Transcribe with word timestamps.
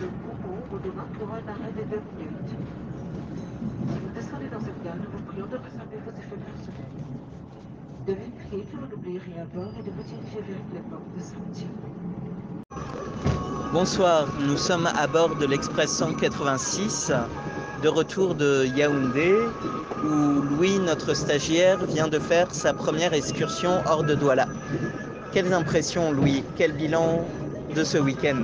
de 0.00 0.06
Momo 0.06 0.60
où 0.72 0.78
demain 0.78 1.06
aura 1.22 1.36
un 1.36 1.48
arrêt 1.48 1.72
de 1.72 1.84
deux 1.88 2.02
minutes. 2.18 2.52
Si 3.88 3.98
vous 3.98 4.12
descendez 4.14 4.48
dans 4.52 4.60
cette 4.60 4.82
gare, 4.84 4.96
nous 4.96 5.10
vous 5.10 5.24
prions 5.24 5.46
de 5.46 5.56
réserver 5.56 5.98
vos 6.04 6.12
effets 6.12 6.40
personnels. 6.44 6.96
De 8.06 8.12
vérifier 8.12 8.70
que 8.70 8.76
vous 8.76 8.86
n'oubliez 8.90 9.20
rien 9.20 9.42
à 9.42 9.56
bord 9.56 9.72
et 9.78 9.82
de 9.82 9.90
vous 9.90 10.02
diriger 10.02 10.40
vers 10.46 10.62
les 10.74 10.80
portes 10.90 11.12
de 11.16 11.22
sortie. 11.22 11.66
Bonsoir, 13.72 14.28
nous 14.46 14.56
sommes 14.56 14.86
à 14.86 15.06
bord 15.06 15.34
de 15.36 15.46
l'Express 15.46 15.90
186, 15.90 17.12
de 17.82 17.88
retour 17.88 18.34
de 18.34 18.66
Yaoundé, 18.76 19.34
où 20.04 20.42
Louis, 20.42 20.78
notre 20.78 21.14
stagiaire, 21.14 21.84
vient 21.86 22.08
de 22.08 22.18
faire 22.18 22.54
sa 22.54 22.74
première 22.74 23.14
excursion 23.14 23.80
hors 23.86 24.04
de 24.04 24.14
Douala. 24.14 24.46
Quelles 25.32 25.52
impressions, 25.52 26.12
Louis? 26.12 26.44
Quel 26.56 26.72
bilan 26.72 27.24
de 27.74 27.82
ce 27.82 27.98
week-end? 27.98 28.42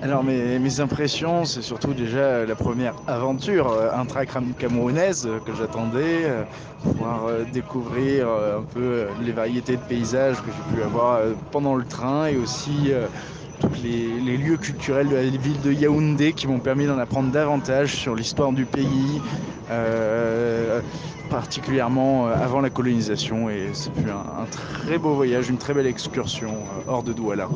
Alors 0.00 0.22
mes, 0.22 0.80
impressions, 0.80 1.44
c'est 1.44 1.62
surtout 1.62 1.92
déjà 1.92 2.46
la 2.46 2.54
première 2.54 2.94
aventure 3.08 3.72
euh, 3.72 3.90
intra-camerounaise 3.92 5.26
euh, 5.26 5.40
que 5.40 5.52
j'attendais, 5.52 6.22
euh, 6.24 6.44
pouvoir 6.84 7.30
découvrir 7.52 8.28
un 8.28 8.62
peu 8.62 9.06
les 9.20 9.32
variétés 9.32 9.76
de 9.76 9.82
paysages 9.82 10.40
que 10.40 10.50
j'ai 10.52 10.76
pu 10.76 10.82
avoir 10.84 11.20
pendant 11.50 11.74
le 11.74 11.84
train 11.84 12.26
et 12.26 12.36
aussi 12.36 12.92
tous 13.58 13.82
les, 13.82 14.36
lieux 14.36 14.56
culturels 14.56 15.08
de 15.08 15.16
la 15.16 15.22
ville 15.22 15.60
de 15.60 15.72
Yaoundé 15.72 16.32
qui 16.32 16.46
m'ont 16.46 16.60
permis 16.60 16.86
d'en 16.86 16.98
apprendre 16.98 17.32
davantage 17.32 17.96
sur 17.96 18.14
l'histoire 18.14 18.52
du 18.52 18.64
pays, 18.64 19.20
particulièrement 21.28 22.28
avant 22.28 22.60
la 22.60 22.70
colonisation. 22.70 23.50
Et 23.50 23.70
c'est 23.72 23.90
un, 24.08 24.42
un 24.42 24.46
très 24.46 24.98
beau 24.98 25.14
voyage, 25.14 25.48
une 25.48 25.58
très 25.58 25.74
belle 25.74 25.88
excursion 25.88 26.54
hors 26.86 27.02
de 27.02 27.12
Douala. 27.12 27.48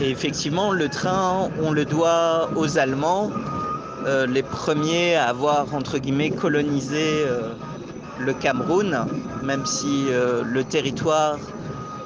Effectivement, 0.00 0.70
le 0.72 0.88
train, 0.88 1.50
on 1.60 1.72
le 1.72 1.84
doit 1.84 2.50
aux 2.54 2.78
Allemands, 2.78 3.32
euh, 4.06 4.26
les 4.28 4.44
premiers 4.44 5.16
à 5.16 5.26
avoir, 5.26 5.74
entre 5.74 5.98
guillemets, 5.98 6.30
colonisé 6.30 7.24
euh, 7.26 7.52
le 8.20 8.32
Cameroun, 8.32 9.06
même 9.42 9.66
si 9.66 10.06
euh, 10.10 10.44
le 10.44 10.62
territoire 10.62 11.38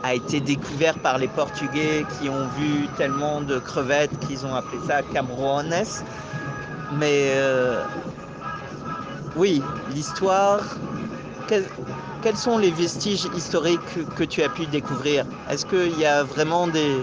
a 0.03 0.15
été 0.15 0.41
découvert 0.41 0.99
par 1.01 1.19
les 1.19 1.29
Portugais 1.29 2.07
qui 2.19 2.31
ont 2.31 2.47
vu 2.57 2.89
tellement 2.97 3.43
de 3.43 3.59
crevettes 3.59 4.19
qu'ils 4.27 4.47
ont 4.47 4.55
appelé 4.55 4.79
ça 4.87 5.03
Camerounes. 5.03 5.75
Mais 6.99 7.31
oui, 9.37 9.63
l'histoire, 9.95 10.61
quels, 11.47 12.37
sont 12.37 12.57
les 12.59 12.71
vestiges 12.71 13.29
historiques 13.37 13.81
que, 13.95 14.01
que 14.01 14.25
tu 14.25 14.43
as 14.43 14.49
pu 14.49 14.67
découvrir? 14.67 15.25
Est-ce 15.51 15.67
qu'il 15.67 15.99
y 15.99 16.05
a 16.05 16.25
vraiment 16.25 16.67
des, 16.67 17.03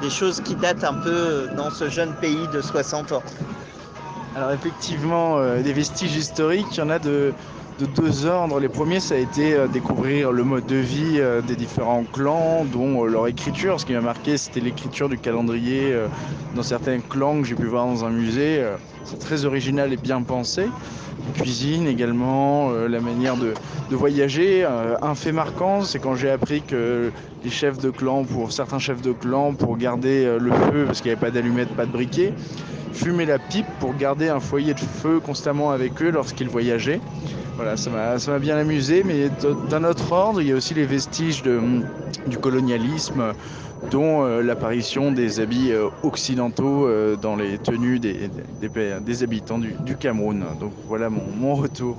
des 0.00 0.10
choses 0.10 0.40
qui 0.40 0.54
datent 0.54 0.84
un 0.84 0.94
peu 0.94 1.48
dans 1.56 1.70
ce 1.70 1.88
jeune 1.88 2.12
pays 2.14 2.48
de 2.52 2.60
60 2.60 3.12
ans 3.12 3.22
Alors 4.36 4.52
effectivement, 4.52 5.38
euh, 5.38 5.62
des 5.62 5.72
vestiges 5.72 6.16
historiques, 6.16 6.66
il 6.72 6.78
y 6.78 6.82
en 6.82 6.90
a 6.90 6.98
de, 6.98 7.32
de 7.78 7.86
deux 7.86 8.26
ordres. 8.26 8.60
Les 8.60 8.68
premiers, 8.68 9.00
ça 9.00 9.14
a 9.14 9.18
été 9.18 9.54
euh, 9.54 9.66
découvrir 9.66 10.32
le 10.32 10.44
mode 10.44 10.66
de 10.66 10.76
vie 10.76 11.16
euh, 11.18 11.40
des 11.42 11.56
différents 11.56 12.04
clans, 12.04 12.64
dont 12.72 13.04
euh, 13.04 13.08
leur 13.08 13.26
écriture. 13.26 13.80
Ce 13.80 13.86
qui 13.86 13.92
m'a 13.92 14.00
marqué, 14.00 14.36
c'était 14.38 14.60
l'écriture 14.60 15.08
du 15.08 15.18
calendrier 15.18 15.92
euh, 15.92 16.06
dans 16.54 16.62
certains 16.62 17.00
clans 17.00 17.40
que 17.40 17.46
j'ai 17.46 17.54
pu 17.54 17.66
voir 17.66 17.86
dans 17.86 18.04
un 18.04 18.10
musée. 18.10 18.58
Euh, 18.62 18.76
C'est 19.04 19.18
très 19.18 19.44
original 19.44 19.92
et 19.92 19.96
bien 19.96 20.22
pensé. 20.22 20.66
Cuisine 21.34 21.86
également, 21.86 22.70
euh, 22.70 22.88
la 22.88 23.00
manière 23.00 23.36
de, 23.36 23.54
voyager. 23.90 24.64
Euh, 24.64 24.96
un 25.02 25.14
fait 25.14 25.32
marquant, 25.32 25.82
c'est 25.82 25.98
quand 25.98 26.14
j'ai 26.14 26.30
appris 26.30 26.62
que 26.62 27.10
les 27.44 27.50
chefs 27.50 27.78
de 27.78 27.90
clan, 27.90 28.24
pour 28.24 28.52
certains 28.52 28.78
chefs 28.78 29.02
de 29.02 29.12
clan, 29.12 29.54
pour 29.54 29.76
garder 29.76 30.24
euh, 30.24 30.38
le 30.38 30.52
feu, 30.52 30.84
parce 30.86 31.00
qu'il 31.00 31.10
n'y 31.10 31.16
avait 31.16 31.26
pas 31.26 31.30
d'allumettes, 31.30 31.70
pas 31.70 31.86
de 31.86 31.90
briquet, 31.90 32.32
fumer 32.92 33.26
la 33.26 33.38
pipe 33.38 33.66
pour 33.80 33.96
garder 33.96 34.28
un 34.28 34.40
foyer 34.40 34.74
de 34.74 34.80
feu 34.80 35.20
constamment 35.20 35.70
avec 35.70 36.00
eux 36.02 36.10
lorsqu'ils 36.10 36.48
voyageaient. 36.48 37.00
Voilà, 37.56 37.76
ça 37.76 37.90
m'a 37.90 38.38
bien 38.38 38.56
amusé, 38.56 39.02
mais 39.04 39.28
d'un 39.68 39.84
autre 39.84 40.12
ordre, 40.12 40.40
il 40.40 40.48
y 40.48 40.52
a 40.52 40.54
aussi 40.54 40.72
les 40.72 40.86
vestiges 40.86 41.42
du 41.42 42.38
colonialisme, 42.38 43.34
dont 43.90 44.24
euh, 44.24 44.42
l'apparition 44.42 45.10
des 45.12 45.40
habits 45.40 45.72
euh, 45.72 45.88
occidentaux 46.02 46.86
euh, 46.86 47.16
dans 47.16 47.36
les 47.36 47.58
tenues 47.58 47.98
des, 47.98 48.30
des, 48.60 49.22
habitants 49.22 49.58
du, 49.58 49.96
Cameroun. 49.96 50.44
Donc 50.60 50.72
voilà 50.86 51.10
mon, 51.10 51.22
mon 51.38 51.54
retour. 51.54 51.96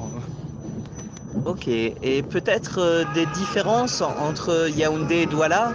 Ok, 1.45 1.67
et 1.67 2.23
peut-être 2.23 3.05
des 3.13 3.25
différences 3.27 4.01
entre 4.01 4.69
Yaoundé 4.75 5.15
et 5.15 5.25
Douala? 5.25 5.73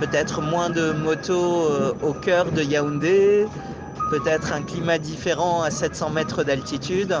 Peut-être 0.00 0.40
moins 0.40 0.70
de 0.70 0.92
motos 0.92 1.68
au 2.02 2.12
cœur 2.12 2.50
de 2.52 2.62
Yaoundé? 2.62 3.46
Peut-être 4.10 4.52
un 4.52 4.62
climat 4.62 4.98
différent 4.98 5.62
à 5.62 5.70
700 5.70 6.10
mètres 6.10 6.44
d'altitude? 6.44 7.16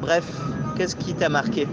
Bref, 0.00 0.24
qu'est-ce 0.76 0.96
qui 0.96 1.14
t'a 1.14 1.28
marqué? 1.28 1.68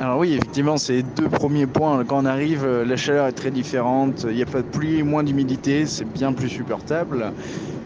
Alors 0.00 0.18
oui, 0.18 0.32
effectivement, 0.32 0.76
les 0.88 1.02
deux 1.02 1.28
premiers 1.28 1.66
points. 1.66 2.06
Quand 2.06 2.22
on 2.22 2.24
arrive, 2.24 2.64
euh, 2.64 2.86
la 2.86 2.96
chaleur 2.96 3.26
est 3.26 3.32
très 3.32 3.50
différente. 3.50 4.24
Il 4.26 4.34
n'y 4.34 4.40
a 4.40 4.46
pas 4.46 4.62
de 4.62 4.66
pluie, 4.66 5.02
moins 5.02 5.22
d'humidité, 5.22 5.84
c'est 5.84 6.06
bien 6.06 6.32
plus 6.32 6.48
supportable. 6.48 7.34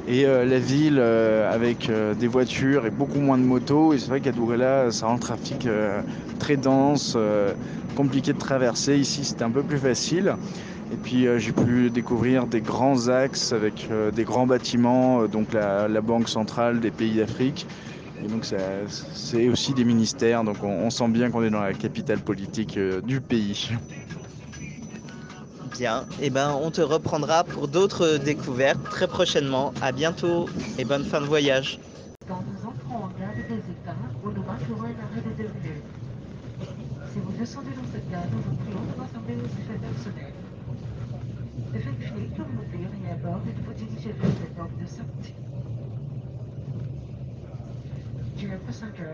Et 0.07 0.25
euh, 0.25 0.45
la 0.45 0.61
ville 0.61 0.99
euh, 1.01 1.53
avec 1.53 1.91
des 1.91 2.29
voitures 2.29 2.87
et 2.87 2.93
beaucoup 2.93 3.19
moins 3.19 3.37
de 3.37 3.43
motos. 3.43 3.95
Et 3.95 3.99
c'est 3.99 4.07
vrai 4.11 4.21
qu'à 4.21 4.31
Douala, 4.31 4.93
ça 4.93 5.07
rend 5.07 5.15
le 5.15 5.19
trafic 5.19 5.69
très 6.39 6.57
dense, 6.57 7.17
compliqué 7.97 8.33
de 8.33 8.39
traverser. 8.39 8.97
Ici, 8.97 9.25
c'était 9.25 9.43
un 9.43 9.51
peu 9.51 9.65
plus 9.65 9.79
facile. 9.79 10.37
Et 10.93 10.97
puis 10.97 11.27
j'ai 11.39 11.53
pu 11.53 11.91
découvrir 11.91 12.47
des 12.47 12.61
grands 12.61 13.09
axes 13.09 13.53
avec 13.53 13.89
des 14.15 14.23
grands 14.23 14.47
bâtiments, 14.47 15.27
donc 15.27 15.53
la 15.53 16.01
Banque 16.01 16.29
centrale 16.29 16.79
des 16.79 16.93
pays 16.93 17.17
d'Afrique. 17.17 17.67
Et 18.23 18.29
donc 18.29 18.45
ça- 18.45 18.57
c'est 18.89 19.49
aussi 19.49 19.75
des 19.75 19.85
ministères, 19.85 20.45
donc 20.45 20.57
on, 20.63 20.69
on 20.69 20.91
sent 20.91 21.09
bien 21.09 21.31
qu'on 21.31 21.43
est 21.43 21.51
dans 21.51 21.61
la 21.63 21.75
capitale 21.75 22.21
politique 22.21 22.77
euh, 22.77 23.01
du 23.01 23.21
pays. 23.21 23.71
Bien, 25.77 26.07
et 26.23 26.31
ben 26.31 26.57
on 26.63 26.71
te 26.71 26.81
reprendra 26.81 27.43
pour 27.43 27.67
d'autres 27.67 28.17
découvertes 28.19 28.83
très 28.85 29.09
prochainement. 29.09 29.75
À 29.83 29.91
bientôt 29.91 30.49
et 30.79 30.85
bonne 30.85 31.05
fin 31.05 31.21
de 31.21 31.27
voyage. 31.27 31.81
Quand 32.29 32.43
nous 32.47 32.69
entrons 32.69 33.05
en 33.05 33.09
gare 33.19 33.35
des 33.35 33.57
États, 33.57 33.97
où 34.23 34.31
nous 34.31 34.43
marquerons 34.45 34.83
un 34.83 34.95
arrêt 35.03 35.35
de 35.37 35.43
minutes. 35.43 35.83
Si 37.13 37.19
vous 37.19 37.33
descendez 37.39 37.71
dans 37.77 37.91
cette 37.93 38.09
gare, 38.11 38.23
nous 38.33 38.39
vous 38.39 38.57
prions 38.63 38.85
de 38.95 39.01
rassembler 39.01 39.35
vos 39.35 39.47
effets 39.47 39.81
personnels. 39.83 40.33
De 41.73 41.79
vérifier 41.79 42.31
que 42.37 42.43
vous 42.43 42.55
n'oubliez 42.55 42.87
rien 42.87 43.15
à 43.15 43.17
bord 43.27 43.41
et 43.49 43.53
de 43.53 43.67
vous 43.67 43.75
diriger 43.75 44.13
vers 44.13 44.31
les 44.31 44.55
portes 44.57 44.79
de 44.81 44.87
sortie. 44.87 45.35
Passenger 48.45 49.05